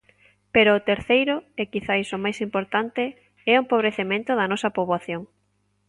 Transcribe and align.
Pero 0.53 0.69
o 0.73 0.83
terceiro 0.89 1.35
–e 1.41 1.63
quizais 1.71 2.09
o 2.15 2.17
máis 2.23 2.37
importante– 2.47 3.05
é 3.51 3.53
o 3.55 3.61
empobrecemento 3.63 4.31
da 4.35 4.49
nosa 4.51 4.73
poboación. 4.77 5.21